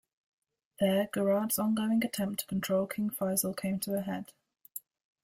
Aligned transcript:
There, 0.79 1.09
Gouraud's 1.13 1.59
ongoing 1.59 2.03
attempt 2.03 2.39
to 2.39 2.47
control 2.47 2.87
King 2.87 3.11
Faisal 3.11 3.55
came 3.55 3.79
to 3.81 3.93
a 3.99 4.01
head. 4.01 4.33